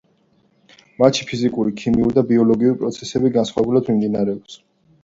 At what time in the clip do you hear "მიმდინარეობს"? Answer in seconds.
3.95-4.61